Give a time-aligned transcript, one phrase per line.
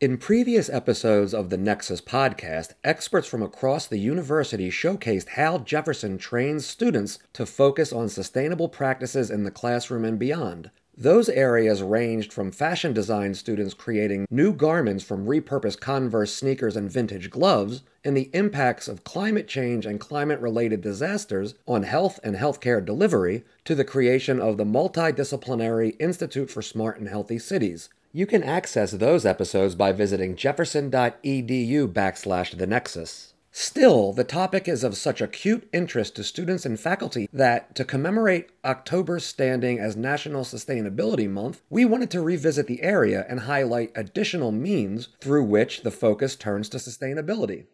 [0.00, 6.18] In previous episodes of the Nexus podcast, experts from across the university showcased how Jefferson
[6.18, 10.70] trains students to focus on sustainable practices in the classroom and beyond.
[10.96, 16.88] Those areas ranged from fashion design students creating new garments from repurposed Converse sneakers and
[16.88, 22.36] vintage gloves, and the impacts of climate change and climate related disasters on health and
[22.36, 28.26] healthcare delivery, to the creation of the Multidisciplinary Institute for Smart and Healthy Cities, you
[28.26, 33.34] can access those episodes by visiting jefferson.edu backslash the nexus.
[33.50, 38.50] Still, the topic is of such acute interest to students and faculty that, to commemorate
[38.64, 44.52] October's standing as National Sustainability Month, we wanted to revisit the area and highlight additional
[44.52, 47.64] means through which the focus turns to sustainability.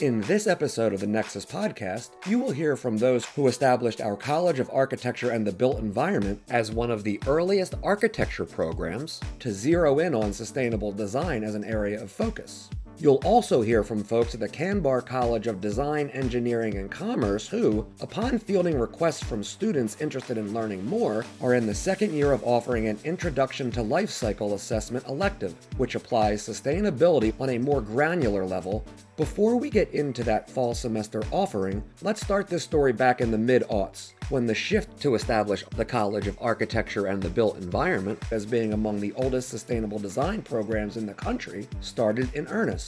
[0.00, 4.16] In this episode of the Nexus podcast, you will hear from those who established our
[4.16, 9.52] College of Architecture and the Built Environment as one of the earliest architecture programs to
[9.52, 12.68] zero in on sustainable design as an area of focus.
[12.98, 17.86] You'll also hear from folks at the Kanbar College of Design, Engineering, and Commerce who,
[18.00, 22.44] upon fielding requests from students interested in learning more, are in the second year of
[22.44, 28.46] offering an Introduction to Life Cycle Assessment elective, which applies sustainability on a more granular
[28.46, 28.84] level.
[29.16, 33.38] Before we get into that fall semester offering, let's start this story back in the
[33.38, 38.20] mid aughts when the shift to establish the College of Architecture and the Built Environment
[38.30, 42.83] as being among the oldest sustainable design programs in the country started in earnest.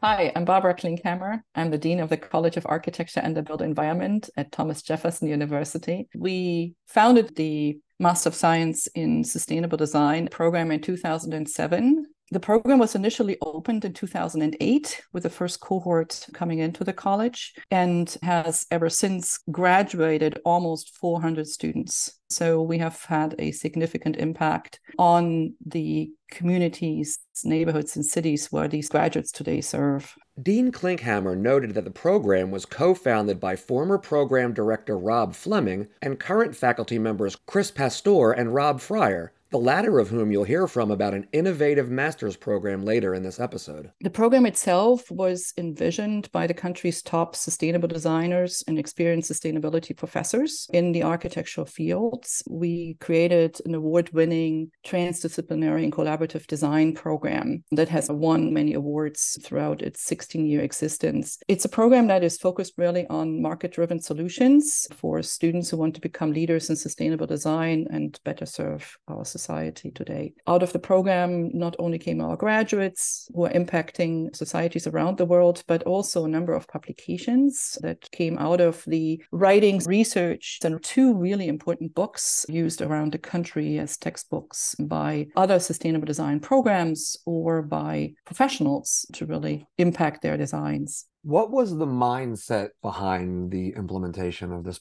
[0.00, 1.42] Hi, I'm Barbara Klinkhammer.
[1.56, 5.26] I'm the Dean of the College of Architecture and the Built Environment at Thomas Jefferson
[5.26, 6.08] University.
[6.14, 12.94] We founded the Master of Science in Sustainable Design program in 2007 the program was
[12.94, 18.90] initially opened in 2008 with the first cohort coming into the college and has ever
[18.90, 22.18] since graduated almost 400 students.
[22.30, 28.90] So we have had a significant impact on the communities, neighborhoods, and cities where these
[28.90, 30.14] graduates today serve.
[30.40, 35.88] Dean Klinkhammer noted that the program was co founded by former program director Rob Fleming
[36.02, 40.66] and current faculty members Chris Pastor and Rob Fryer, the latter of whom you'll hear
[40.66, 43.90] from about an innovative master's program later in this episode.
[44.00, 50.68] The program itself was envisioned by the country's top sustainable designers and experienced sustainability professors
[50.72, 52.42] in the architectural fields.
[52.48, 59.38] We created an award winning transdisciplinary and collaborative design program that has won many awards
[59.42, 61.38] throughout its 16 year existence.
[61.48, 65.94] It's a program that is focused really on market driven solutions for students who want
[65.94, 70.32] to become leaders in sustainable design and better serve our society society today.
[70.46, 75.24] Out of the program, not only came our graduates who are impacting societies around the
[75.24, 80.82] world, but also a number of publications that came out of the writings, research, and
[80.82, 87.16] two really important books used around the country as textbooks by other sustainable design programs
[87.26, 91.06] or by professionals to really impact their designs.
[91.22, 94.80] What was the mindset behind the implementation of this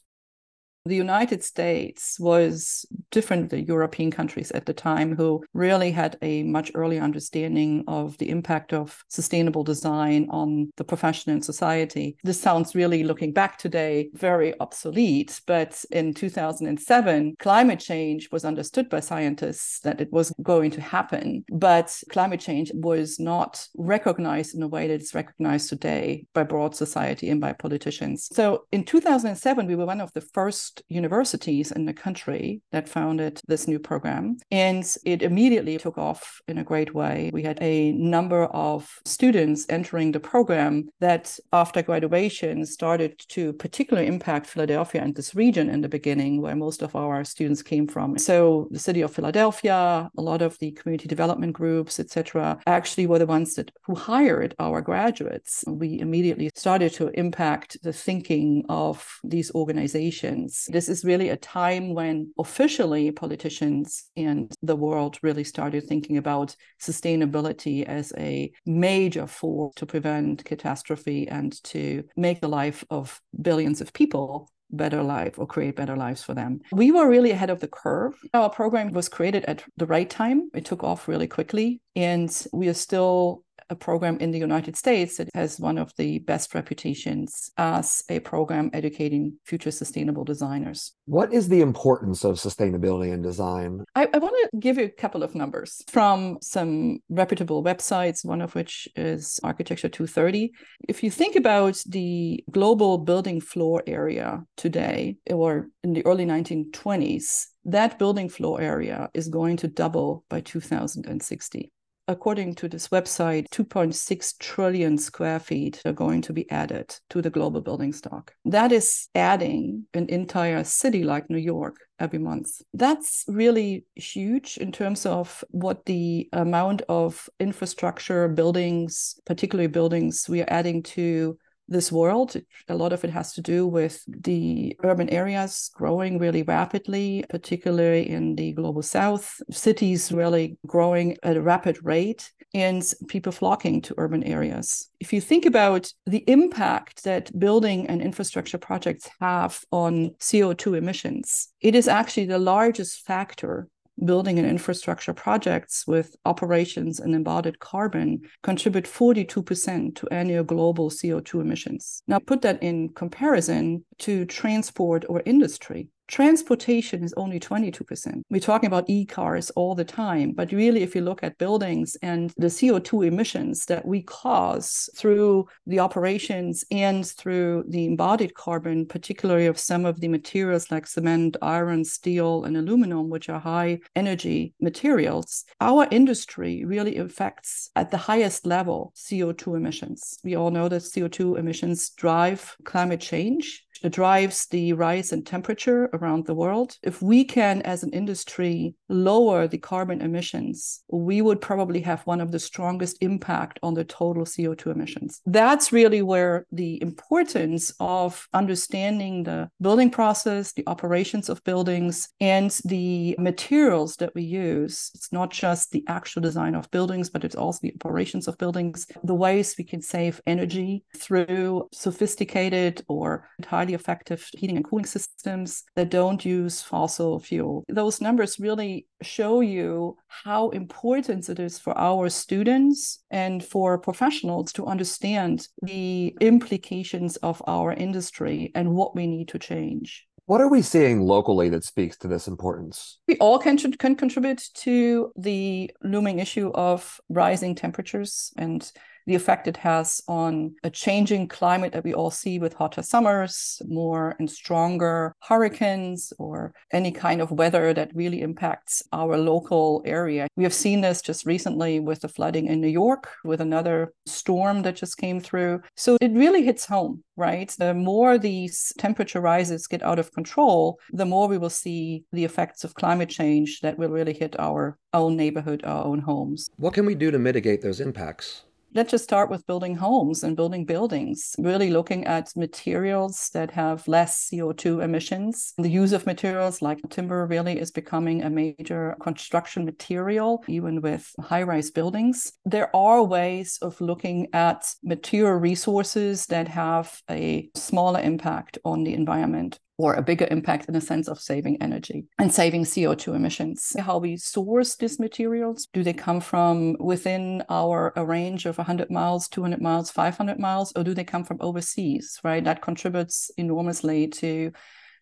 [0.88, 6.18] the United States was different than the European countries at the time who really had
[6.22, 12.18] a much earlier understanding of the impact of sustainable design on the profession and society.
[12.24, 18.90] This sounds really looking back today very obsolete, but in 2007 climate change was understood
[18.90, 24.64] by scientists that it was going to happen, but climate change was not recognized in
[24.64, 28.28] a way that it's recognized today by broad society and by politicians.
[28.32, 33.40] So in 2007 we were one of the first universities in the country that founded
[33.48, 34.38] this new program.
[34.52, 37.30] And it immediately took off in a great way.
[37.34, 44.08] We had a number of students entering the program that, after graduation, started to particularly
[44.08, 48.18] impact Philadelphia and this region in the beginning, where most of our students came from.
[48.18, 53.20] So, the city of Philadelphia, a lot of the community development groups, etc., actually were
[53.20, 55.64] the ones that who hired our graduates.
[55.68, 61.94] We immediately started to impact the thinking of these organizations this is really a time
[61.94, 69.74] when officially politicians and the world really started thinking about sustainability as a major force
[69.76, 75.48] to prevent catastrophe and to make the life of billions of people better life or
[75.48, 76.60] create better lives for them.
[76.72, 78.14] We were really ahead of the curve.
[78.34, 80.50] Our program was created at the right time.
[80.54, 85.18] It took off really quickly and we are still a program in the United States
[85.18, 90.94] that has one of the best reputations as a program educating future sustainable designers.
[91.06, 93.84] What is the importance of sustainability in design?
[93.96, 98.42] I, I want to give you a couple of numbers from some reputable websites, one
[98.42, 100.52] of which is Architecture 2030.
[100.88, 107.48] If you think about the global building floor area today, or in the early 1920s,
[107.66, 111.72] that building floor area is going to double by 2060
[112.08, 117.30] according to this website, 2.6 trillion square feet are going to be added to the
[117.30, 118.34] global building stock.
[118.46, 122.62] That is adding an entire city like New York every month.
[122.74, 130.42] That's really huge in terms of what the amount of infrastructure, buildings, particularly buildings we
[130.42, 132.36] are adding to this world.
[132.68, 138.10] A lot of it has to do with the urban areas growing really rapidly, particularly
[138.10, 143.94] in the global south, cities really growing at a rapid rate, and people flocking to
[143.98, 144.90] urban areas.
[145.00, 151.50] If you think about the impact that building and infrastructure projects have on CO2 emissions,
[151.62, 153.68] it is actually the largest factor
[154.04, 161.42] building and infrastructure projects with operations and embodied carbon contribute 42% to annual global CO2
[161.42, 162.04] emissions.
[162.08, 165.90] Now, put that in comparison to transport or industry.
[166.08, 168.22] Transportation is only 22%.
[168.30, 171.98] We're talking about e cars all the time, but really, if you look at buildings
[172.02, 178.86] and the CO2 emissions that we cause through the operations and through the embodied carbon,
[178.86, 183.80] particularly of some of the materials like cement, iron, steel, and aluminum, which are high
[183.94, 190.20] energy materials, our industry really affects at the highest level CO2 emissions.
[190.24, 195.86] We all know that CO2 emissions drive climate change It drives the rise in temperature
[195.98, 196.78] around the world.
[196.84, 202.22] If we can, as an industry, lower the carbon emissions, we would probably have one
[202.22, 205.22] of the strongest impact on the total CO2 emissions.
[205.26, 212.52] That's really where the importance of understanding the building process, the operations of buildings, and
[212.66, 214.92] the materials that we use.
[214.96, 218.88] It's not just the actual design of buildings, but it's also the operations of buildings,
[219.04, 225.64] the ways we can save energy through sophisticated or highly effective heating and cooling systems
[225.76, 227.64] that don't use fossil fuel.
[227.68, 234.54] Those numbers really show you how important it is for our students and for professionals
[234.54, 240.08] to understand the implications of our industry and what we need to change.
[240.28, 243.00] What are we seeing locally that speaks to this importance?
[243.08, 248.70] We all can, can contribute to the looming issue of rising temperatures and
[249.08, 253.62] the effect it has on a changing climate that we all see with hotter summers,
[253.68, 260.28] more and stronger hurricanes, or any kind of weather that really impacts our local area.
[260.36, 264.62] We have seen this just recently with the flooding in New York, with another storm
[264.64, 265.62] that just came through.
[265.76, 267.54] So it really hits home, right?
[267.58, 272.26] The more these temperature rises get out of control, the more we will see the
[272.26, 276.50] effects of climate change that will really hit our own neighborhood, our own homes.
[276.58, 278.44] What can we do to mitigate those impacts?
[278.74, 283.88] Let's just start with building homes and building buildings, really looking at materials that have
[283.88, 285.54] less CO2 emissions.
[285.58, 291.12] The use of materials like timber really is becoming a major construction material, even with
[291.20, 292.34] high rise buildings.
[292.46, 298.94] There are ways of looking at material resources that have a smaller impact on the
[298.94, 303.76] environment or a bigger impact in the sense of saving energy and saving CO2 emissions.
[303.80, 308.90] How we source these materials, do they come from within our a range of 100
[308.90, 312.44] miles, 200 miles, 500 miles, or do they come from overseas, right?
[312.44, 314.52] That contributes enormously to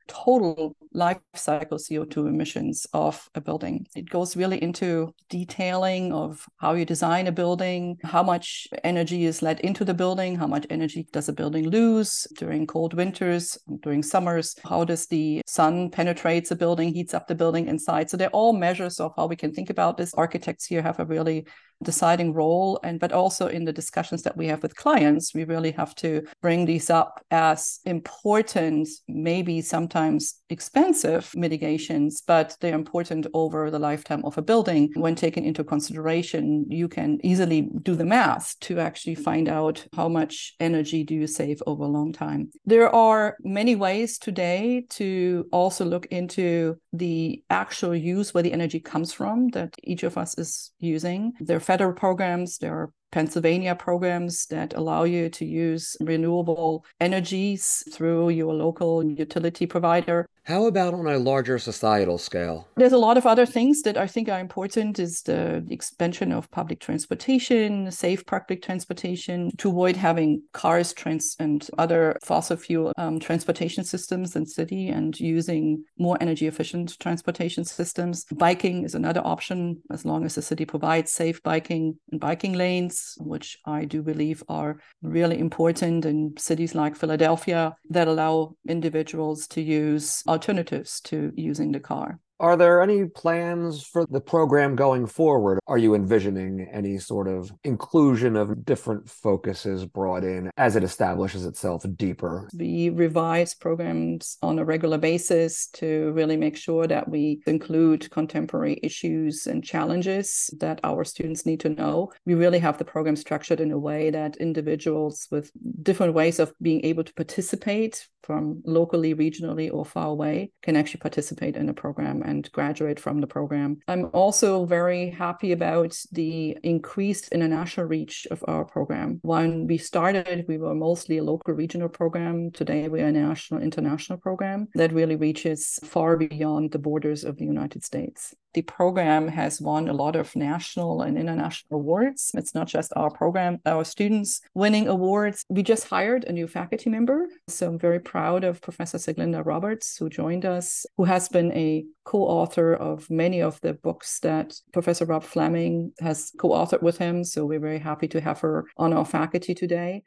[0.07, 3.85] total life cycle CO2 emissions of a building.
[3.95, 9.41] It goes really into detailing of how you design a building, how much energy is
[9.41, 14.03] let into the building, how much energy does a building lose during cold winters, during
[14.03, 18.09] summers, how does the sun penetrates a building, heats up the building inside.
[18.09, 20.13] So they're all measures of how we can think about this.
[20.13, 21.45] Architects here have a really
[21.83, 22.79] deciding role.
[22.83, 26.23] And but also in the discussions that we have with clients we really have to
[26.41, 34.23] bring these up as important maybe sometimes expensive mitigations but they're important over the lifetime
[34.25, 34.91] of a building.
[34.95, 40.07] When taken into consideration you can easily do the math to actually find out how
[40.07, 42.51] much energy do you save over a long time.
[42.65, 48.79] There are many ways today to also look into the actual use where the energy
[48.79, 51.33] comes from that each of us is using.
[51.39, 58.27] There federal programs, there are Pennsylvania programs that allow you to use renewable energies through
[58.31, 60.27] your local utility provider.
[60.43, 62.67] How about on a larger societal scale?
[62.75, 66.51] There's a lot of other things that I think are important is the expansion of
[66.51, 73.19] public transportation, safe public transportation, to avoid having cars trans- and other fossil fuel um,
[73.19, 78.25] transportation systems in city and using more energy efficient transportation systems.
[78.25, 83.04] Biking is another option as long as the city provides safe biking and biking lanes,
[83.19, 89.61] which I do believe are really important in cities like Philadelphia that allow individuals to
[89.61, 92.19] use alternatives to using the car.
[92.37, 95.59] Are there any plans for the program going forward?
[95.67, 101.45] Are you envisioning any sort of inclusion of different focuses brought in as it establishes
[101.45, 102.49] itself deeper?
[102.53, 108.81] We revise programs on a regular basis to really make sure that we include contemporary
[108.83, 112.11] issues and challenges that our students need to know.
[112.25, 115.51] We really have the program structured in a way that individuals with
[115.83, 120.99] different ways of being able to participate from locally, regionally, or far away can actually
[120.99, 123.77] participate in the program and graduate from the program.
[123.87, 129.19] I'm also very happy about the increased international reach of our program.
[129.21, 132.51] When we started, we were mostly a local regional program.
[132.51, 137.37] Today, we are a national international program that really reaches far beyond the borders of
[137.37, 142.31] the United States the program has won a lot of national and international awards.
[142.33, 145.45] It's not just our program, our students winning awards.
[145.49, 147.27] We just hired a new faculty member.
[147.49, 151.85] So I'm very proud of Professor Saglinda Roberts, who joined us, who has been a
[152.03, 156.97] co author of many of the books that Professor Rob Fleming has co authored with
[156.97, 157.23] him.
[157.23, 160.03] So we're very happy to have her on our faculty today.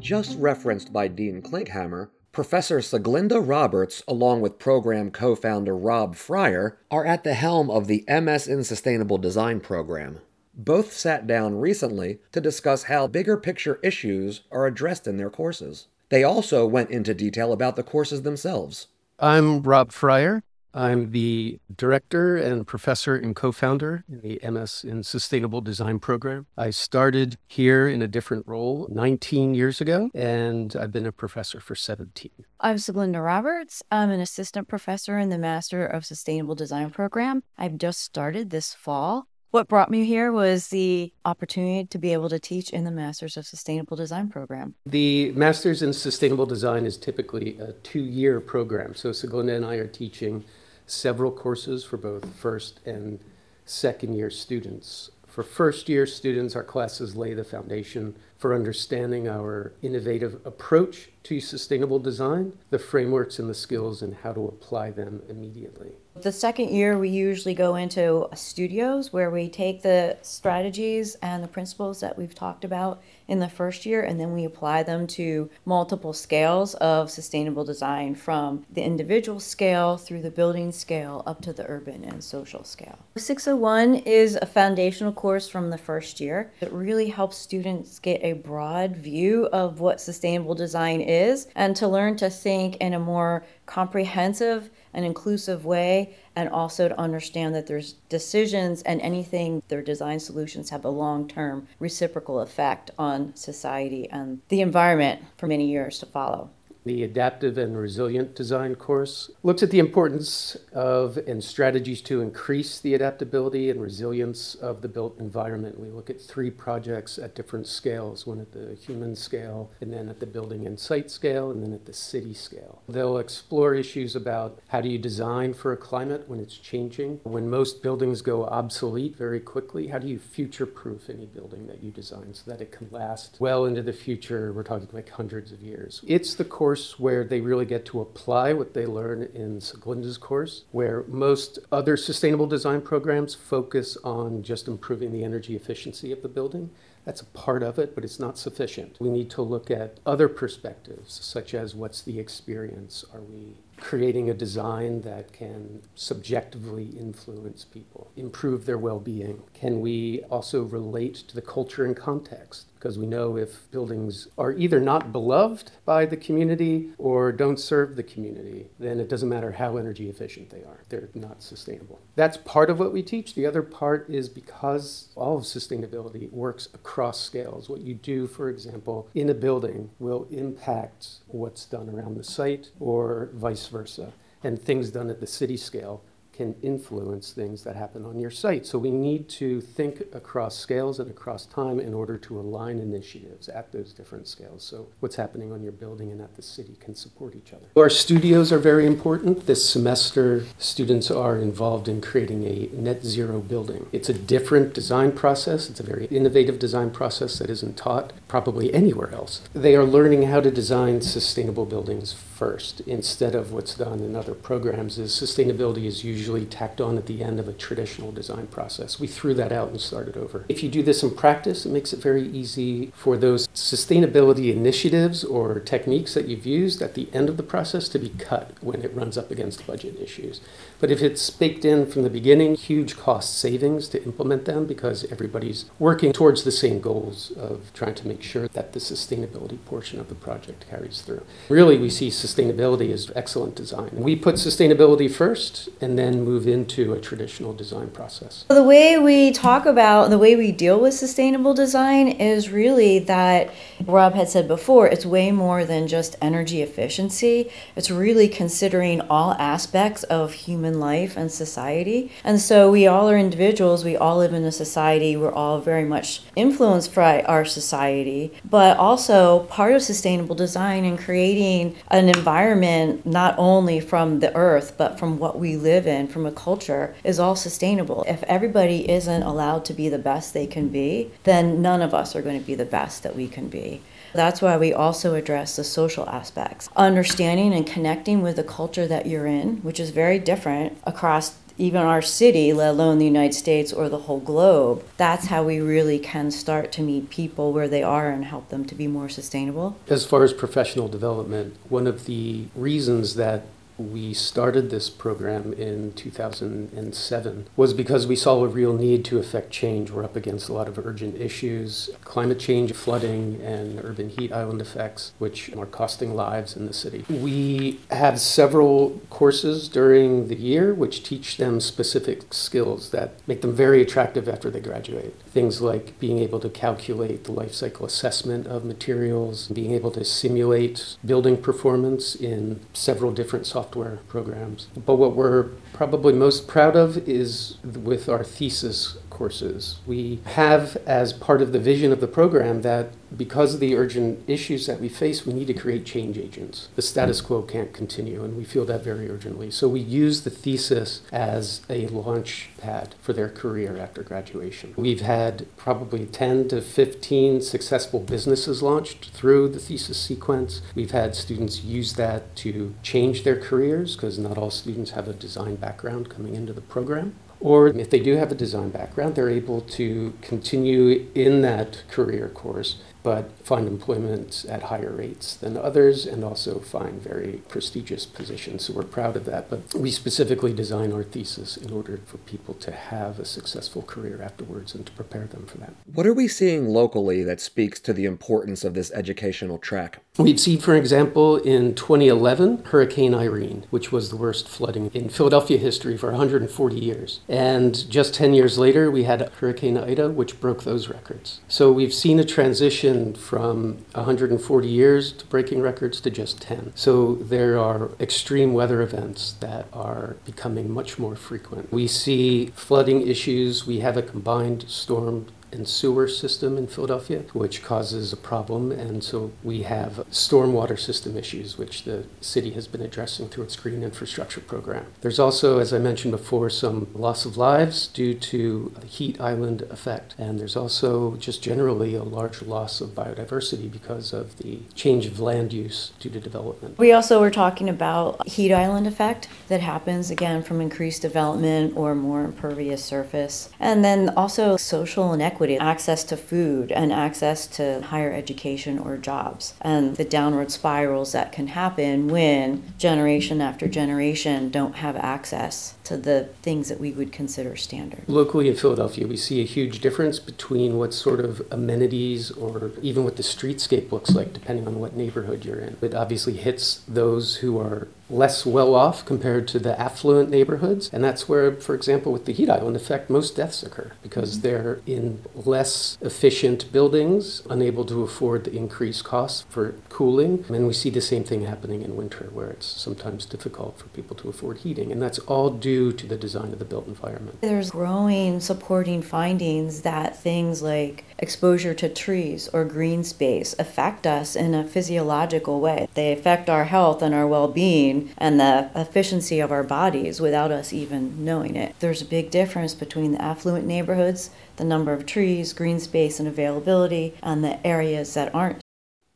[0.00, 6.78] Just referenced by Dean Klinkhammer, Professor Saglinda Roberts, along with program co founder Rob Fryer,
[6.90, 10.20] are at the helm of the MS in Sustainable Design program.
[10.64, 15.86] Both sat down recently to discuss how bigger picture issues are addressed in their courses.
[16.10, 18.88] They also went into detail about the courses themselves.
[19.18, 20.42] I'm Rob Fryer.
[20.74, 26.46] I'm the director and professor and co founder in the MS in Sustainable Design program.
[26.58, 31.58] I started here in a different role 19 years ago, and I've been a professor
[31.58, 32.32] for 17.
[32.60, 33.82] I'm Saglinda Roberts.
[33.90, 37.44] I'm an assistant professor in the Master of Sustainable Design program.
[37.56, 39.26] I've just started this fall.
[39.50, 43.36] What brought me here was the opportunity to be able to teach in the Masters
[43.36, 44.76] of Sustainable Design program.
[44.86, 48.94] The Masters in Sustainable Design is typically a two year program.
[48.94, 50.44] So Saglinda and I are teaching
[50.86, 53.18] several courses for both first and
[53.64, 55.10] second year students.
[55.26, 61.40] For first year students, our classes lay the foundation for understanding our innovative approach to
[61.40, 65.94] sustainable design, the frameworks and the skills, and how to apply them immediately.
[66.16, 71.48] The second year, we usually go into studios where we take the strategies and the
[71.48, 75.48] principles that we've talked about in the first year, and then we apply them to
[75.64, 81.52] multiple scales of sustainable design from the individual scale through the building scale up to
[81.52, 82.98] the urban and social scale.
[83.16, 86.52] 601 is a foundational course from the first year.
[86.60, 91.86] It really helps students get a broad view of what sustainable design is and to
[91.86, 97.66] learn to think in a more comprehensive and inclusive way and also to understand that
[97.66, 104.40] there's decisions and anything their design solutions have a long-term reciprocal effect on society and
[104.48, 106.48] the environment for many years to follow.
[106.84, 112.80] The Adaptive and Resilient Design course looks at the importance of and strategies to increase
[112.80, 115.78] the adaptability and resilience of the built environment.
[115.78, 120.08] We look at three projects at different scales one at the human scale, and then
[120.08, 122.80] at the building and site scale, and then at the city scale.
[122.88, 127.50] They'll explore issues about how do you design for a climate when it's changing, when
[127.50, 131.90] most buildings go obsolete very quickly, how do you future proof any building that you
[131.90, 134.52] design so that it can last well into the future?
[134.54, 136.02] We're talking like hundreds of years.
[136.06, 140.16] It's the course course where they really get to apply what they learn in Saglinda's
[140.16, 146.22] course, where most other sustainable design programs focus on just improving the energy efficiency of
[146.22, 146.70] the building.
[147.04, 148.98] That's a part of it, but it's not sufficient.
[149.00, 153.04] We need to look at other perspectives, such as what's the experience?
[153.12, 159.42] Are we creating a design that can subjectively influence people, improve their well being?
[159.54, 162.69] Can we also relate to the culture and context?
[162.80, 167.94] Because we know if buildings are either not beloved by the community or don't serve
[167.94, 172.00] the community, then it doesn't matter how energy efficient they are, they're not sustainable.
[172.16, 173.34] That's part of what we teach.
[173.34, 177.68] The other part is because all of sustainability works across scales.
[177.68, 182.70] What you do, for example, in a building will impact what's done around the site
[182.80, 184.14] or vice versa.
[184.42, 186.02] And things done at the city scale
[186.40, 188.64] can influence things that happen on your site.
[188.64, 193.50] So we need to think across scales and across time in order to align initiatives
[193.50, 194.64] at those different scales.
[194.64, 197.66] So what's happening on your building and at the city can support each other.
[197.76, 199.44] Our studios are very important.
[199.44, 203.84] This semester, students are involved in creating a net zero building.
[203.92, 205.68] It's a different design process.
[205.68, 209.42] It's a very innovative design process that isn't taught probably anywhere else.
[209.52, 214.32] They are learning how to design sustainable buildings first instead of what's done in other
[214.32, 218.46] programs is sustainability is usually usually tacked on at the end of a traditional design
[218.46, 219.00] process.
[219.00, 220.44] We threw that out and started over.
[220.48, 225.24] If you do this in practice, it makes it very easy for those sustainability initiatives
[225.24, 228.82] or techniques that you've used at the end of the process to be cut when
[228.82, 230.40] it runs up against budget issues.
[230.80, 235.04] But if it's baked in from the beginning, huge cost savings to implement them because
[235.12, 240.00] everybody's working towards the same goals of trying to make sure that the sustainability portion
[240.00, 241.22] of the project carries through.
[241.50, 243.90] Really, we see sustainability as excellent design.
[243.92, 248.46] We put sustainability first and then move into a traditional design process.
[248.48, 253.50] The way we talk about, the way we deal with sustainable design is really that
[253.84, 257.50] Rob had said before, it's way more than just energy efficiency.
[257.76, 262.12] It's really considering all aspects of human life and society.
[262.22, 265.84] And so we all are individuals, we all live in a society, we're all very
[265.84, 273.04] much influenced by our society, but also part of sustainable design and creating an environment
[273.06, 277.18] not only from the earth, but from what we live in, from a culture, is
[277.18, 278.04] all sustainable.
[278.06, 282.14] If everybody isn't allowed to be the best they can be, then none of us
[282.14, 283.80] are going to be the best that we can be.
[284.12, 286.68] That's why we also address the social aspects.
[286.76, 291.82] Understanding and connecting with the culture that you're in, which is very different across even
[291.82, 294.82] our city, let alone the United States or the whole globe.
[294.96, 298.64] That's how we really can start to meet people where they are and help them
[298.64, 299.76] to be more sustainable.
[299.86, 303.44] As far as professional development, one of the reasons that
[303.80, 309.50] we started this program in 2007 was because we saw a real need to affect
[309.50, 309.90] change.
[309.90, 314.60] We're up against a lot of urgent issues climate change, flooding, and urban heat island
[314.60, 317.04] effects, which are costing lives in the city.
[317.08, 323.54] We have several courses during the year which teach them specific skills that make them
[323.54, 325.14] very attractive after they graduate.
[325.22, 330.04] Things like being able to calculate the life cycle assessment of materials, being able to
[330.04, 334.66] simulate building performance in several different software software programs.
[334.74, 339.78] But what we're probably most proud of is with our thesis courses.
[339.86, 344.28] We have, as part of the vision of the program, that because of the urgent
[344.28, 346.68] issues that we face, we need to create change agents.
[346.76, 347.26] The status mm.
[347.26, 349.50] quo can't continue, and we feel that very urgently.
[349.50, 354.74] So we use the thesis as a launch pad for their career after graduation.
[354.76, 360.62] We've had probably 10 to 15 successful businesses launched through the thesis sequence.
[360.74, 365.12] We've had students use that to change their careers because not all students have a
[365.12, 367.14] design background coming into the program.
[367.40, 372.28] Or if they do have a design background, they're able to continue in that career
[372.28, 378.64] course but find employment at higher rates than others and also find very prestigious positions.
[378.64, 379.48] So we're proud of that.
[379.48, 384.20] But we specifically design our thesis in order for people to have a successful career
[384.22, 385.74] afterwards and to prepare them for that.
[385.92, 390.00] What are we seeing locally that speaks to the importance of this educational track?
[390.18, 395.56] We've seen, for example, in 2011, Hurricane Irene, which was the worst flooding in Philadelphia
[395.56, 397.20] history for 140 years.
[397.28, 401.40] And just 10 years later, we had Hurricane Ida, which broke those records.
[401.48, 406.72] So we've seen a transition transitioned from 140 years to breaking records to just 10.
[406.74, 411.72] So there are extreme weather events that are becoming much more frequent.
[411.72, 413.66] We see flooding issues.
[413.66, 418.72] We have a combined storm and sewer system in Philadelphia, which causes a problem.
[418.72, 423.56] And so we have stormwater system issues, which the city has been addressing through its
[423.56, 424.86] green infrastructure program.
[425.00, 429.62] There's also, as I mentioned before, some loss of lives due to the heat island
[429.62, 430.14] effect.
[430.18, 435.20] And there's also just generally a large loss of biodiversity because of the change of
[435.20, 436.78] land use due to development.
[436.78, 441.94] We also were talking about heat island effect that happens again from increased development or
[441.94, 443.50] more impervious surface.
[443.58, 449.54] And then also social inequity access to food, and access to higher education or jobs,
[449.60, 455.96] and the downward spirals that can happen when generation after generation don't have access to
[455.96, 458.02] the things that we would consider standard.
[458.06, 463.04] Locally in Philadelphia, we see a huge difference between what sort of amenities or even
[463.04, 465.76] what the streetscape looks like, depending on what neighborhood you're in.
[465.80, 470.90] It obviously hits those who are less well off compared to the affluent neighborhoods.
[470.92, 474.42] And that's where, for example, with the heat island effect, most deaths occur because mm-hmm.
[474.42, 480.44] they're in less efficient buildings, unable to afford the increased costs for cooling.
[480.48, 484.16] And we see the same thing happening in winter, where it's sometimes difficult for people
[484.16, 484.92] to afford heating.
[484.92, 487.40] And that's all due to the design of the built environment.
[487.40, 494.34] There's growing supporting findings that things like exposure to trees or green space affect us
[494.34, 495.88] in a physiological way.
[495.94, 500.50] They affect our health and our well being and the efficiency of our bodies without
[500.50, 501.74] us even knowing it.
[501.80, 506.28] There's a big difference between the affluent neighborhoods, the number of trees, green space, and
[506.28, 508.60] availability, and the areas that aren't.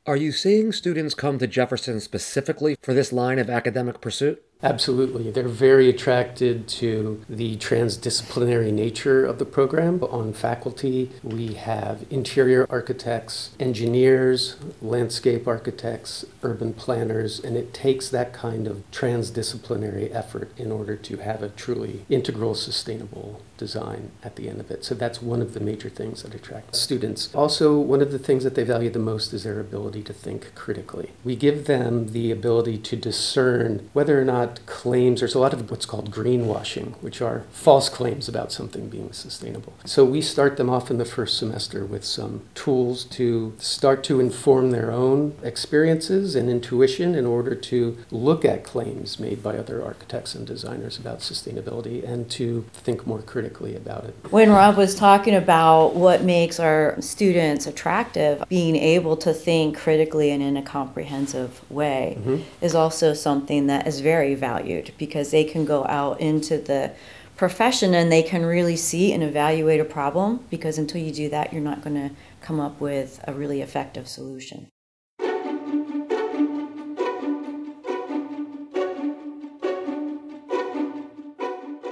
[0.06, 4.44] Are you seeing students come to Jefferson specifically for this line of academic pursuit?
[4.64, 5.30] Absolutely.
[5.30, 10.02] They're very attracted to the transdisciplinary nature of the program.
[10.04, 18.32] On faculty, we have interior architects, engineers, landscape architects, urban planners, and it takes that
[18.32, 24.48] kind of transdisciplinary effort in order to have a truly integral, sustainable design at the
[24.48, 24.84] end of it.
[24.84, 27.34] So that's one of the major things that attract students.
[27.34, 30.54] Also, one of the things that they value the most is their ability to think
[30.54, 31.10] critically.
[31.22, 35.70] We give them the ability to discern whether or not claims, there's a lot of
[35.70, 39.74] what's called greenwashing, which are false claims about something being sustainable.
[39.84, 44.20] So we start them off in the first semester with some tools to start to
[44.20, 49.82] inform their own experiences and intuition in order to look at claims made by other
[49.84, 54.14] architects and designers about sustainability and to think more critically critically about it.
[54.30, 60.30] When Rob was talking about what makes our students attractive, being able to think critically
[60.30, 62.42] and in a comprehensive way mm-hmm.
[62.62, 66.92] is also something that is very valued because they can go out into the
[67.36, 71.52] profession and they can really see and evaluate a problem because until you do that,
[71.52, 74.68] you're not going to come up with a really effective solution.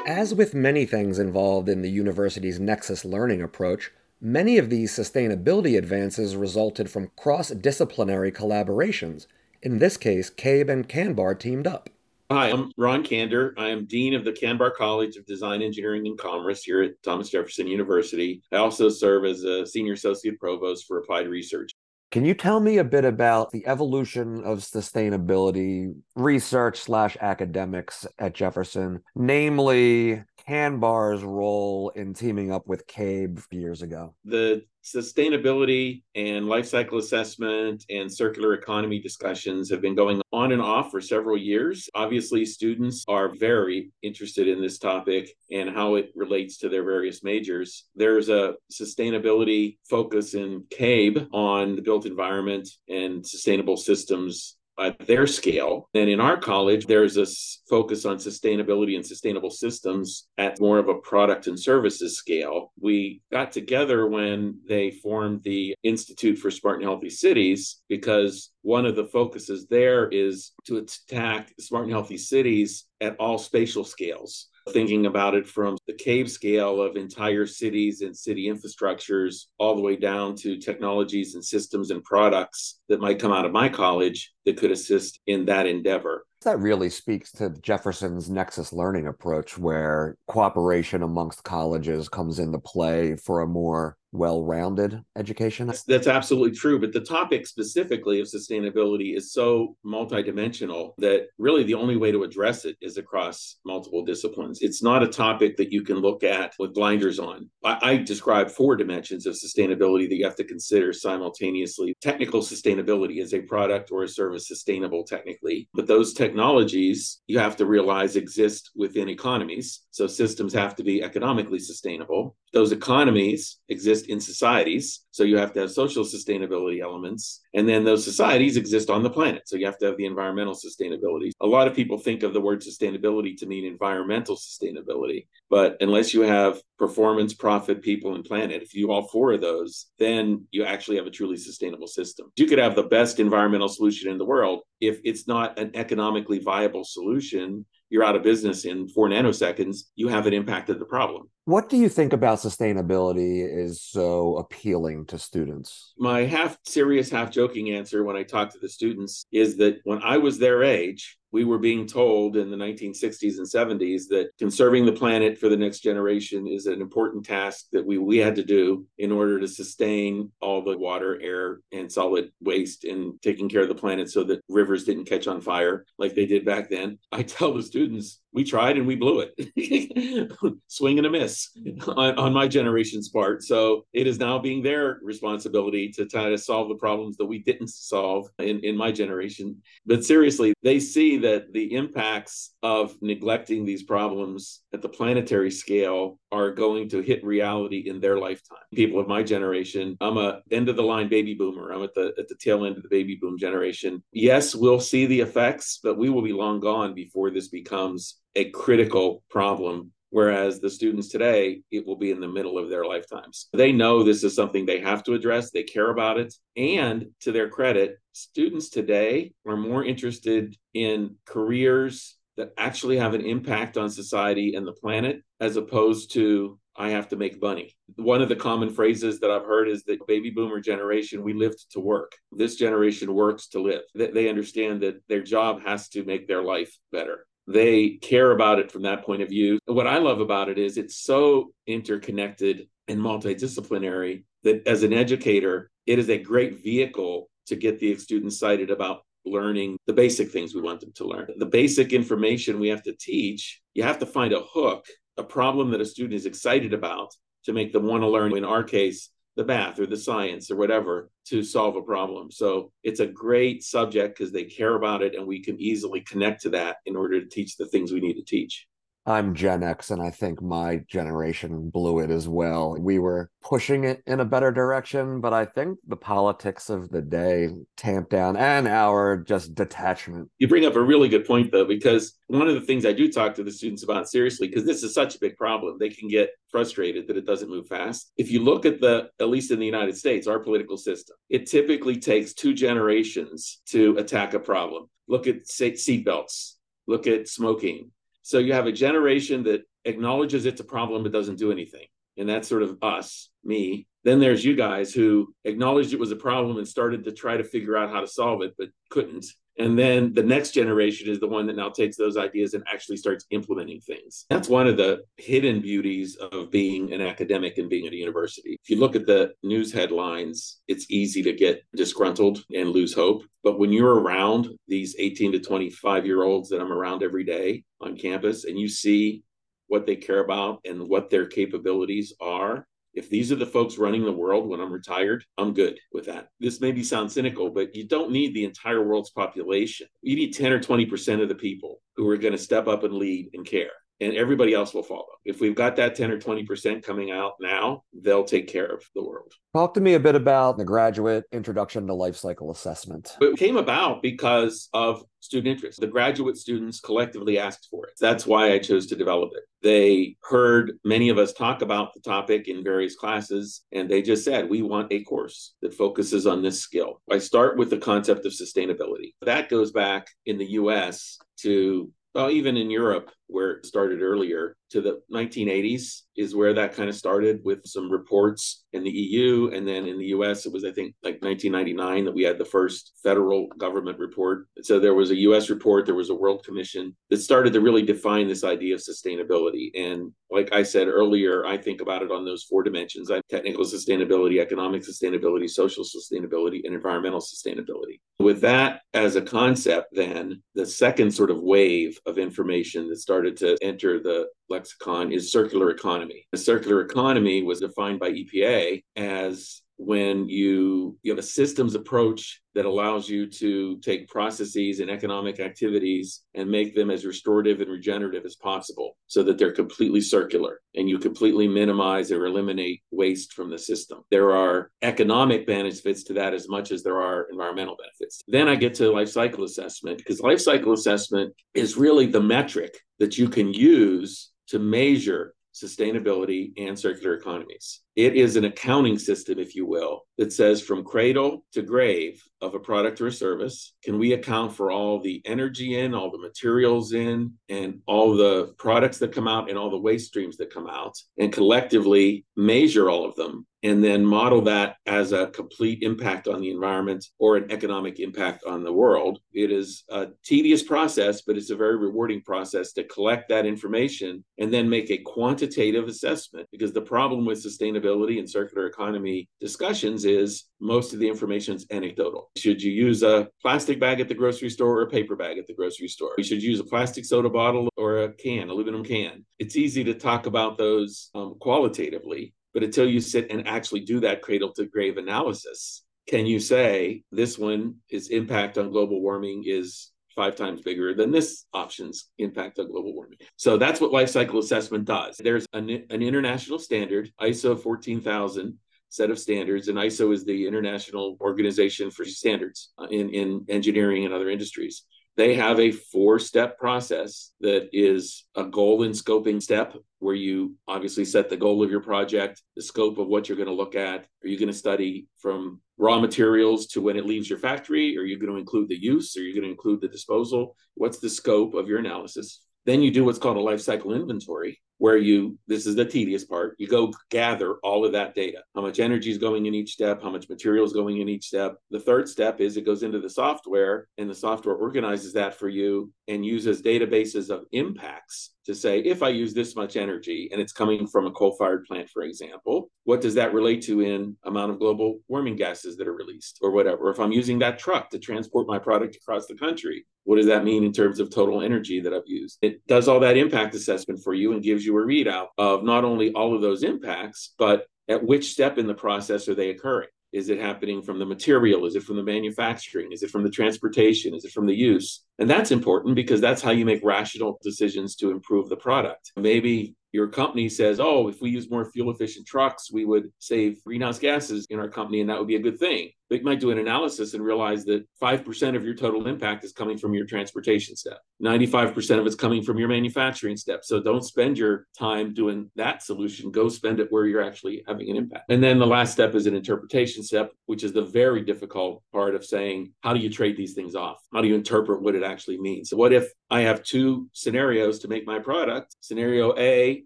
[0.06, 5.78] As with many things involved in the university's Nexus learning approach, many of these sustainability
[5.78, 9.28] advances resulted from cross disciplinary collaborations.
[9.62, 11.88] In this case, CABE and Kanbar teamed up.
[12.32, 13.52] Hi, I'm Ron Kander.
[13.56, 17.28] I am Dean of the Kanbar College of Design, Engineering, and Commerce here at Thomas
[17.28, 18.42] Jefferson University.
[18.50, 21.70] I also serve as a Senior Associate Provost for Applied Research.
[22.12, 28.34] Can you tell me a bit about the evolution of sustainability research slash academics at
[28.34, 34.14] Jefferson, namely Kanbar's role in teaming up with CABE years ago?
[34.24, 40.60] The sustainability and life cycle assessment and circular economy discussions have been going on and
[40.60, 41.88] off for several years.
[41.94, 47.22] Obviously, students are very interested in this topic and how it relates to their various
[47.22, 47.84] majors.
[47.94, 55.26] There's a sustainability focus in CABE on the built environment and sustainable systems at their
[55.26, 55.88] scale.
[55.94, 57.26] And in our college, there's a
[57.68, 62.72] focus on sustainability and sustainable systems at more of a product and services scale.
[62.80, 68.86] We got together when they formed the Institute for Smart and Healthy Cities because one
[68.86, 74.48] of the focuses there is to attack smart and healthy cities at all spatial scales
[74.70, 79.82] thinking about it from the CABE scale of entire cities and city infrastructures all the
[79.82, 84.32] way down to technologies and systems and products that might come out of my college
[84.44, 86.24] that could assist in that endeavor.
[86.44, 93.16] That really speaks to Jefferson's Nexus learning approach, where cooperation amongst colleges comes into play
[93.16, 95.66] for a more well-rounded education?
[95.66, 101.62] That's, that's, absolutely true but the topic specifically of sustainability is so multidimensional that really
[101.62, 104.60] the only way to address it is across multiple disciplines.
[104.60, 107.48] It's not a topic that you can look at with blinders on.
[107.64, 111.94] I, I describe four dimensions of sustainability that you have to consider simultaneously.
[112.02, 117.56] Technical sustainability is a product or a service sustainable technically but those technologies you have
[117.56, 119.82] to realize exist within economies.
[119.90, 125.04] So systems have to be economically sustainable those economies exist in societies.
[125.10, 127.40] So you have to have social sustainability elements.
[127.54, 129.42] And then those societies exist on the planet.
[129.46, 131.30] So you have to have the environmental sustainability.
[131.40, 135.26] A lot of people think of the word sustainability to mean environmental sustainability.
[135.50, 139.86] But unless you have performance, profit, people, and planet, if you all four of those,
[139.98, 142.30] then you actually have a truly sustainable system.
[142.36, 144.60] You could have the best environmental solution in the world.
[144.80, 150.08] If it's not an economically viable solution, you're out of business in four nanoseconds, you
[150.08, 151.28] haven't impacted the problem.
[151.44, 155.92] What do you think about sustainability is so appealing to students?
[155.98, 160.00] My half serious, half joking answer when I talk to the students is that when
[160.04, 164.86] I was their age, we were being told in the 1960s and 70s that conserving
[164.86, 168.44] the planet for the next generation is an important task that we, we had to
[168.44, 173.62] do in order to sustain all the water, air, and solid waste and taking care
[173.62, 176.98] of the planet so that rivers didn't catch on fire like they did back then.
[177.10, 180.32] I tell the students, we tried and we blew it.
[180.68, 181.50] Swing and a miss
[181.86, 183.42] on, on, my generation's part.
[183.42, 187.40] So it is now being their responsibility to try to solve the problems that we
[187.40, 189.60] didn't solve in, in my generation.
[189.84, 196.18] But seriously, they see that the impacts of neglecting these problems at the planetary scale
[196.32, 198.58] are going to hit reality in their lifetime.
[198.74, 201.70] People of my generation, I'm a end of the line baby boomer.
[201.72, 204.02] I'm at the at the tail end of the baby boom generation.
[204.12, 208.50] Yes, we'll see the effects, but we will be long gone before this becomes a
[208.50, 213.48] critical problem whereas the students today it will be in the middle of their lifetimes
[213.54, 217.32] they know this is something they have to address they care about it and to
[217.32, 223.90] their credit students today are more interested in careers that actually have an impact on
[223.90, 227.74] society and the planet, as opposed to I have to make money.
[227.96, 231.72] One of the common phrases that I've heard is that baby boomer generation, we lived
[231.72, 232.12] to work.
[232.30, 233.82] This generation works to live.
[233.94, 237.26] They understand that their job has to make their life better.
[237.46, 239.58] They care about it from that point of view.
[239.66, 245.70] What I love about it is it's so interconnected and multidisciplinary that as an educator,
[245.86, 250.54] it is a great vehicle to get the students excited about learning the basic things
[250.54, 251.28] we want them to learn.
[251.36, 255.70] The basic information we have to teach, you have to find a hook, a problem
[255.70, 258.36] that a student is excited about to make them want to learn.
[258.36, 262.30] In our case, the math or the science or whatever to solve a problem.
[262.30, 266.42] So it's a great subject because they care about it and we can easily connect
[266.42, 268.66] to that in order to teach the things we need to teach.
[269.04, 272.76] I'm Gen X, and I think my generation blew it as well.
[272.78, 277.02] We were pushing it in a better direction, but I think the politics of the
[277.02, 280.30] day tamped down and our just detachment.
[280.38, 283.10] You bring up a really good point, though, because one of the things I do
[283.10, 286.06] talk to the students about seriously, because this is such a big problem, they can
[286.06, 288.12] get frustrated that it doesn't move fast.
[288.16, 291.46] If you look at the, at least in the United States, our political system, it
[291.46, 294.88] typically takes two generations to attack a problem.
[295.08, 296.52] Look at seatbelts,
[296.86, 297.90] look at smoking
[298.22, 301.86] so you have a generation that acknowledges it's a problem but doesn't do anything.
[302.16, 303.86] And that's sort of us, me.
[304.04, 307.44] Then there's you guys who acknowledged it was a problem and started to try to
[307.44, 309.26] figure out how to solve it, but couldn't.
[309.58, 312.96] And then the next generation is the one that now takes those ideas and actually
[312.96, 314.24] starts implementing things.
[314.30, 318.56] That's one of the hidden beauties of being an academic and being at a university.
[318.62, 323.24] If you look at the news headlines, it's easy to get disgruntled and lose hope.
[323.44, 327.64] But when you're around these 18 to 25 year olds that I'm around every day
[327.80, 329.22] on campus and you see
[329.66, 334.04] what they care about and what their capabilities are, if these are the folks running
[334.04, 336.28] the world when I'm retired, I'm good with that.
[336.40, 339.86] This maybe sounds cynical, but you don't need the entire world's population.
[340.02, 342.94] You need 10 or 20% of the people who are going to step up and
[342.94, 343.70] lead and care
[344.02, 345.06] and everybody else will follow.
[345.24, 349.02] If we've got that 10 or 20% coming out now, they'll take care of the
[349.02, 349.32] world.
[349.54, 353.16] Talk to me a bit about the graduate introduction to life cycle assessment.
[353.20, 355.80] It came about because of student interest.
[355.80, 357.92] The graduate students collectively asked for it.
[358.00, 359.44] That's why I chose to develop it.
[359.62, 364.24] They heard many of us talk about the topic in various classes, and they just
[364.24, 367.00] said, We want a course that focuses on this skill.
[367.08, 369.14] I start with the concept of sustainability.
[369.22, 374.56] That goes back in the US to well, even in Europe, where it started earlier,
[374.72, 379.50] to the 1980s is where that kind of started with some reports in the EU.
[379.52, 382.44] And then in the US, it was, I think, like 1999 that we had the
[382.44, 384.46] first federal government report.
[384.62, 387.82] So there was a US report, there was a World Commission that started to really
[387.82, 389.70] define this idea of sustainability.
[389.74, 393.64] And like I said earlier, I think about it on those four dimensions I technical
[393.64, 398.00] sustainability, economic sustainability, social sustainability, and environmental sustainability.
[398.18, 403.21] With that as a concept, then the second sort of wave of information that started
[403.30, 406.26] to enter the lexicon is circular economy.
[406.32, 412.40] The circular economy was defined by EPA as when you you have a systems approach
[412.54, 417.70] that allows you to take processes and economic activities and make them as restorative and
[417.70, 423.32] regenerative as possible so that they're completely circular and you completely minimize or eliminate waste
[423.32, 424.02] from the system.
[424.10, 428.20] There are economic benefits to that as much as there are environmental benefits.
[428.28, 432.78] Then i get to life cycle assessment because life cycle assessment is really the metric
[432.98, 437.80] that you can use to measure sustainability and circular economies.
[437.94, 442.54] It is an accounting system, if you will, that says from cradle to grave of
[442.54, 446.18] a product or a service, can we account for all the energy in, all the
[446.18, 450.52] materials in, and all the products that come out and all the waste streams that
[450.52, 455.82] come out, and collectively measure all of them and then model that as a complete
[455.82, 459.20] impact on the environment or an economic impact on the world.
[459.32, 464.24] It is a tedious process, but it's a very rewarding process to collect that information
[464.38, 470.04] and then make a quantitative assessment because the problem with sustainability and circular economy discussions
[470.04, 472.30] is most of the information is anecdotal.
[472.36, 475.46] Should you use a plastic bag at the grocery store or a paper bag at
[475.46, 476.12] the grocery store?
[476.18, 479.24] You should use a plastic soda bottle or a can, aluminum can.
[479.38, 484.00] It's easy to talk about those um, qualitatively, but until you sit and actually do
[484.00, 489.44] that cradle to grave analysis, can you say this one is impact on global warming
[489.46, 493.18] is five times bigger than this option's impact on global warming.
[493.36, 495.16] So that's what life cycle assessment does.
[495.16, 501.16] There's an, an international standard, ISO 14000 set of standards, and ISO is the international
[501.20, 504.84] organization for standards uh, in, in engineering and other industries.
[505.16, 510.54] They have a four step process that is a goal and scoping step where you
[510.66, 513.74] obviously set the goal of your project, the scope of what you're going to look
[513.74, 514.06] at.
[514.24, 517.96] Are you going to study from raw materials to when it leaves your factory?
[517.98, 519.16] Are you going to include the use?
[519.16, 520.56] Are you going to include the disposal?
[520.74, 522.42] What's the scope of your analysis?
[522.64, 526.24] Then you do what's called a life cycle inventory, where you, this is the tedious
[526.24, 528.38] part, you go gather all of that data.
[528.52, 531.26] How much energy is going in each step, how much material is going in each
[531.26, 531.54] step.
[531.70, 535.48] The third step is it goes into the software, and the software organizes that for
[535.48, 540.40] you and uses databases of impacts to say, if I use this much energy and
[540.40, 544.16] it's coming from a coal fired plant, for example, what does that relate to in
[544.24, 546.90] amount of global warming gases that are released or whatever?
[546.90, 550.44] If I'm using that truck to transport my product across the country, what does that
[550.44, 552.38] mean in terms of total energy that I've used?
[552.42, 555.84] It does all that impact assessment for you and gives you a readout of not
[555.84, 559.88] only all of those impacts, but at which step in the process are they occurring?
[560.12, 561.64] Is it happening from the material?
[561.64, 562.92] Is it from the manufacturing?
[562.92, 564.14] Is it from the transportation?
[564.14, 565.04] Is it from the use?
[565.18, 569.12] And that's important because that's how you make rational decisions to improve the product.
[569.16, 573.62] Maybe your company says, oh, if we use more fuel efficient trucks, we would save
[573.64, 576.50] greenhouse gases in our company, and that would be a good thing you might do
[576.50, 580.76] an analysis and realize that 5% of your total impact is coming from your transportation
[580.76, 580.98] step.
[581.22, 583.64] 95% of it's coming from your manufacturing step.
[583.64, 586.30] So don't spend your time doing that solution.
[586.30, 588.24] Go spend it where you're actually having an impact.
[588.28, 592.14] And then the last step is an interpretation step which is the very difficult part
[592.14, 593.98] of saying how do you trade these things off?
[594.12, 595.70] How do you interpret what it actually means?
[595.70, 598.76] So what if i have two scenarios to make my product?
[598.80, 599.84] Scenario a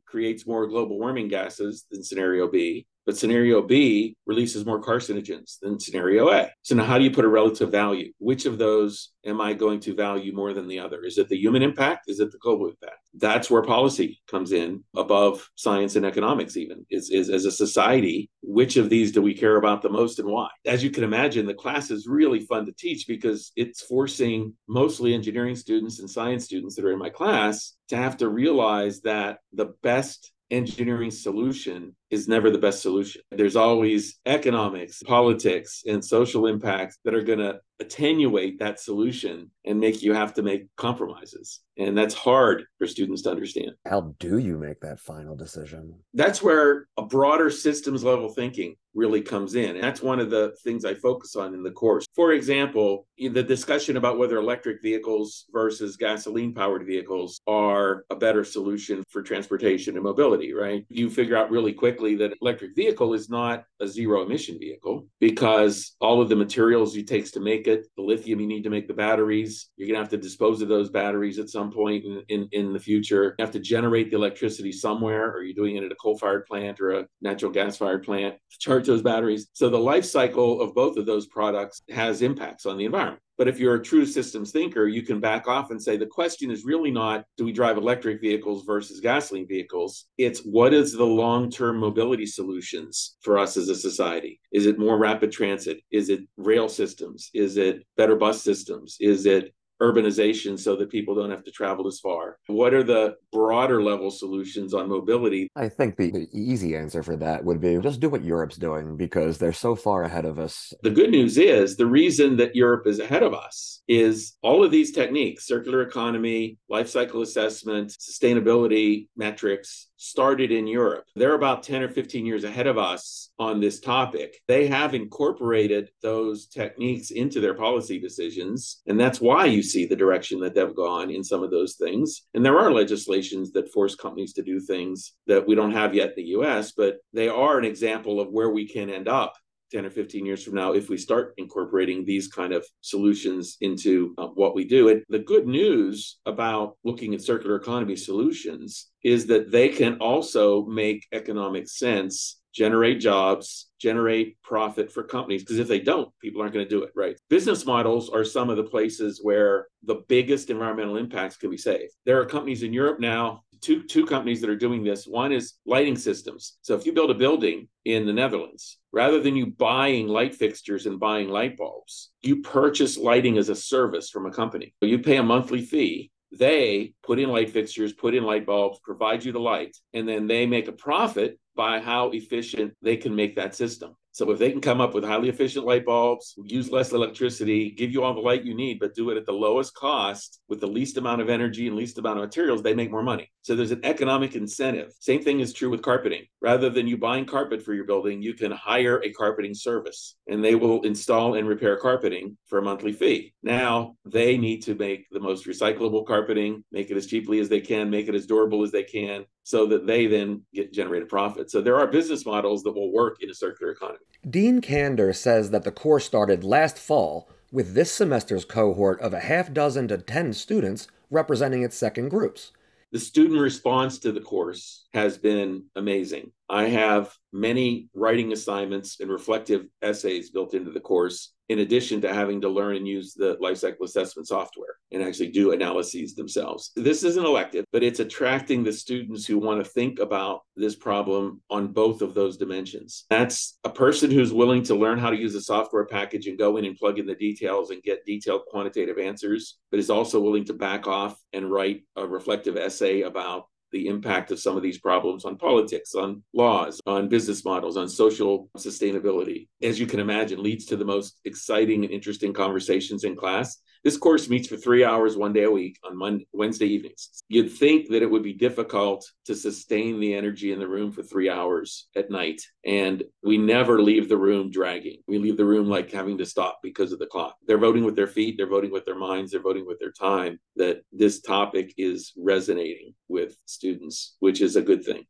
[0.06, 5.78] creates more global warming gases than scenario b but scenario B releases more carcinogens than
[5.78, 6.50] scenario A.
[6.62, 8.12] So now how do you put a relative value?
[8.18, 11.04] Which of those am I going to value more than the other?
[11.04, 12.08] Is it the human impact?
[12.08, 12.98] Is it the global impact?
[13.14, 18.28] That's where policy comes in above science and economics, even is, is as a society,
[18.42, 20.48] which of these do we care about the most and why?
[20.66, 25.14] As you can imagine, the class is really fun to teach because it's forcing mostly
[25.14, 29.38] engineering students and science students that are in my class to have to realize that
[29.52, 33.22] the best engineering solution is never the best solution.
[33.30, 39.78] There's always economics, politics, and social impacts that are going to attenuate that solution and
[39.78, 41.60] make you have to make compromises.
[41.76, 43.72] And that's hard for students to understand.
[43.86, 45.94] How do you make that final decision?
[46.14, 49.74] That's where a broader systems level thinking really comes in.
[49.74, 52.06] And that's one of the things I focus on in the course.
[52.14, 58.42] For example, the discussion about whether electric vehicles versus gasoline powered vehicles are a better
[58.42, 60.86] solution for transportation and mobility, right?
[60.88, 65.96] You figure out really quick that electric vehicle is not a zero emission vehicle because
[66.00, 68.88] all of the materials it takes to make it, the lithium you need to make
[68.88, 72.22] the batteries, you're going to have to dispose of those batteries at some point in,
[72.28, 73.34] in, in the future.
[73.38, 75.30] You have to generate the electricity somewhere.
[75.32, 78.36] Are you doing it at a coal fired plant or a natural gas fired plant
[78.50, 79.48] to charge those batteries?
[79.52, 83.22] So the life cycle of both of those products has impacts on the environment.
[83.38, 86.50] But if you're a true systems thinker, you can back off and say the question
[86.50, 90.06] is really not do we drive electric vehicles versus gasoline vehicles?
[90.16, 94.40] It's what is the long term mobility solutions for us as a society?
[94.52, 95.80] Is it more rapid transit?
[95.90, 97.30] Is it rail systems?
[97.34, 98.96] Is it better bus systems?
[99.00, 102.38] Is it urbanization so that people don't have to travel as far?
[102.46, 105.48] What are the broader level solutions on mobility?
[105.56, 108.96] I think the, the, easy answer for that would be just do what Europe's doing
[108.96, 110.72] because they're so far ahead of us.
[110.82, 114.70] The good news is the reason that Europe is ahead of us is all of
[114.70, 121.04] these techniques circular economy, life cycle assessment, sustainability metrics started in Europe.
[121.14, 124.40] They're about 10 or 15 years ahead of us on this topic.
[124.46, 128.82] They have incorporated those techniques into their policy decisions.
[128.86, 132.22] And that's why you see the direction that they've gone in some of those things.
[132.32, 136.10] And there are legislations that force companies to do things that we don't have yet
[136.10, 139.34] in the US, but they are an example of where we can end up
[139.72, 144.14] 10 or 15 years from now if we start incorporating these kind of solutions into
[144.18, 144.88] uh, what we do.
[144.88, 150.64] And the good news about looking at circular economy solutions is that they can also
[150.66, 155.42] make economic sense generate jobs, generate profit for companies.
[155.42, 157.18] Because if they don't, people aren't going to do it, right?
[157.28, 161.92] Business models are some of the places where the biggest environmental impacts can be saved.
[162.06, 165.06] There are companies in Europe now two two companies that are doing this.
[165.06, 166.58] One is lighting systems.
[166.62, 170.86] So if you build a building in the Netherlands, rather than you buying light fixtures
[170.86, 174.74] and buying light bulbs, you purchase lighting as a service from a company.
[174.80, 176.10] You pay a monthly fee.
[176.32, 180.26] They put in light fixtures, put in light bulbs, provide you the light, and then
[180.26, 183.96] they make a profit by how efficient they can make that system.
[184.16, 187.90] So if they can come up with highly efficient light bulbs, use less electricity, give
[187.90, 190.66] you all the light you need, but do it at the lowest cost with the
[190.66, 193.30] least amount of energy and least amount of materials, they make more money.
[193.42, 194.94] So there's an economic incentive.
[195.00, 196.24] Same thing is true with carpeting.
[196.40, 200.42] Rather than you buying carpet for your building, you can hire a carpeting service and
[200.42, 203.34] they will install and repair carpeting for a monthly fee.
[203.42, 207.60] Now they need to make the most recyclable carpeting, make it as cheaply as they
[207.60, 211.48] can, make it as durable as they can, so that they then get generated profit.
[211.52, 214.00] So there are business models that will work in a circular economy.
[214.28, 219.20] Dean Kander says that the course started last fall with this semester's cohort of a
[219.20, 222.50] half dozen to 10 students representing its second groups.
[222.90, 226.32] The student response to the course has been amazing.
[226.48, 232.14] I have many writing assignments and reflective essays built into the course, in addition to
[232.14, 236.72] having to learn and use the lifecycle assessment software and actually do analyses themselves.
[236.76, 240.74] This is an elective, but it's attracting the students who want to think about this
[240.74, 243.04] problem on both of those dimensions.
[243.10, 246.56] That's a person who's willing to learn how to use a software package and go
[246.56, 250.46] in and plug in the details and get detailed quantitative answers, but is also willing
[250.46, 254.78] to back off and write a reflective essay about the impact of some of these
[254.78, 259.48] problems on politics, on laws, on business models, on social sustainability.
[259.62, 263.58] As you can imagine, leads to the most exciting and interesting conversations in class.
[263.84, 267.22] This course meets for three hours one day a week on Monday, Wednesday evenings.
[267.28, 271.02] You'd think that it would be difficult to sustain the energy in the room for
[271.02, 272.42] three hours at night.
[272.64, 275.02] And we never leave the room dragging.
[275.06, 277.36] We leave the room like having to stop because of the clock.
[277.46, 280.38] They're voting with their feet, they're voting with their minds, they're voting with their time
[280.56, 285.04] that this topic is resonating with students, which is a good thing.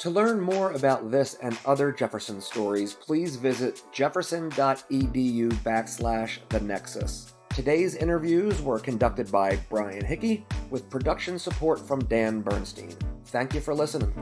[0.00, 7.34] To learn more about this and other Jefferson stories, please visit jefferson.edu backslash the nexus.
[7.60, 12.96] Today's interviews were conducted by Brian Hickey with production support from Dan Bernstein.
[13.26, 14.14] Thank you for listening.